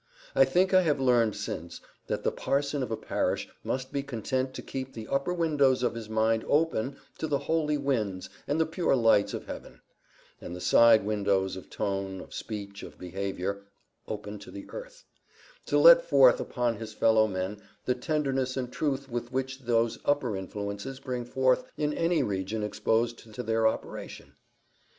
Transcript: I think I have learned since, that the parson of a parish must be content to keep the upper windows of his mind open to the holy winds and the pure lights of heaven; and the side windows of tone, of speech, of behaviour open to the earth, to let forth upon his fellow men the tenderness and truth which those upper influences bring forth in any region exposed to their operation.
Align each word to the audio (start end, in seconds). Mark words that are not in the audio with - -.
I 0.33 0.45
think 0.45 0.73
I 0.73 0.81
have 0.81 0.99
learned 0.99 1.35
since, 1.35 1.79
that 2.07 2.23
the 2.23 2.31
parson 2.31 2.81
of 2.81 2.89
a 2.89 2.97
parish 2.97 3.47
must 3.63 3.93
be 3.93 4.01
content 4.01 4.51
to 4.55 4.63
keep 4.63 4.93
the 4.93 5.07
upper 5.07 5.31
windows 5.31 5.83
of 5.83 5.93
his 5.93 6.09
mind 6.09 6.43
open 6.47 6.97
to 7.19 7.27
the 7.27 7.37
holy 7.37 7.77
winds 7.77 8.27
and 8.47 8.59
the 8.59 8.65
pure 8.65 8.95
lights 8.95 9.35
of 9.35 9.45
heaven; 9.45 9.79
and 10.41 10.55
the 10.55 10.59
side 10.59 11.05
windows 11.05 11.55
of 11.55 11.69
tone, 11.69 12.19
of 12.19 12.33
speech, 12.33 12.81
of 12.81 12.97
behaviour 12.97 13.61
open 14.07 14.39
to 14.39 14.49
the 14.49 14.67
earth, 14.71 15.03
to 15.67 15.77
let 15.77 16.01
forth 16.03 16.39
upon 16.39 16.77
his 16.77 16.93
fellow 16.93 17.27
men 17.27 17.61
the 17.85 17.93
tenderness 17.93 18.57
and 18.57 18.73
truth 18.73 19.07
which 19.11 19.59
those 19.59 19.99
upper 20.03 20.35
influences 20.35 20.99
bring 20.99 21.25
forth 21.25 21.63
in 21.77 21.93
any 21.93 22.23
region 22.23 22.63
exposed 22.63 23.19
to 23.31 23.43
their 23.43 23.67
operation. 23.67 24.33